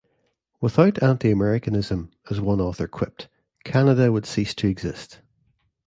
Without 0.59 1.03
anti-Americanism-as 1.03 2.41
one 2.41 2.59
author 2.59 2.85
has 2.89 2.89
quipped-Canada 2.89 4.11
would 4.11 4.25
cease 4.25 4.55
to 4.55 4.65
exist. 4.67 5.19